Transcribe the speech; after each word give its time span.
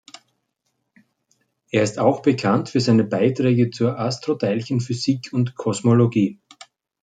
Er 1.69 1.83
ist 1.83 1.99
auch 1.99 2.23
bekannt 2.23 2.69
für 2.69 2.79
seine 2.79 3.03
Beiträge 3.03 3.69
zur 3.69 3.99
Astroteilchenphysik 3.99 5.29
und 5.31 5.53
Kosmologie. 5.53 6.39